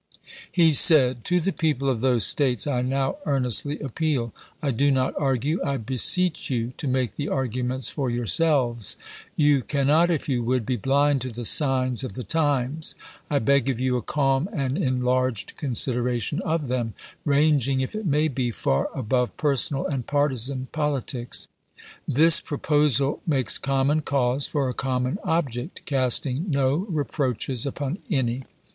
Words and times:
He 0.51 0.73
said: 0.73 1.23
"To 1.25 1.39
the 1.39 1.51
people 1.53 1.87
of 1.87 2.01
those 2.01 2.25
States 2.25 2.65
I 2.65 2.81
now 2.81 3.17
earnestly 3.23 3.77
appeal. 3.77 4.33
I 4.59 4.71
do 4.71 4.89
not 4.89 5.13
argue; 5.15 5.61
I 5.63 5.77
beseech 5.77 6.49
you 6.49 6.73
to 6.77 6.87
make 6.87 7.17
the 7.17 7.29
arguments 7.29 7.91
for 7.91 8.09
yourselves. 8.09 8.97
You 9.35 9.61
can 9.61 9.85
not, 9.85 10.09
if 10.09 10.27
you 10.27 10.41
would, 10.43 10.65
be 10.65 10.75
blind 10.75 11.21
to 11.21 11.31
the 11.31 11.45
signs 11.45 12.03
of 12.03 12.13
the 12.15 12.23
times. 12.23 12.95
I 13.29 13.37
beg 13.37 13.69
of 13.69 13.79
you 13.79 13.95
a 13.95 14.01
calm 14.01 14.49
and 14.51 14.75
enlarged 14.75 15.53
consider 15.55 16.09
ation 16.09 16.41
of 16.41 16.67
them, 16.67 16.95
ranging, 17.23 17.81
if 17.81 17.93
it 17.93 18.07
may 18.07 18.27
be, 18.27 18.49
far 18.49 18.89
above 18.95 19.37
personal 19.37 19.85
and 19.85 20.07
partisan 20.07 20.67
politics. 20.71 21.47
This 22.07 22.41
proposal 22.41 23.21
makes 23.27 23.59
common 23.59 24.01
cause 24.01 24.47
for 24.47 24.67
a 24.67 24.73
common 24.73 25.19
object, 25.23 25.83
casting 25.85 26.49
no 26.49 26.87
re 26.89 27.03
proaches 27.05 27.67
upon 27.67 27.99
any. 28.09 28.45